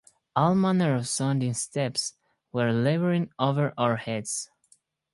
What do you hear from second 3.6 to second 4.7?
our heads.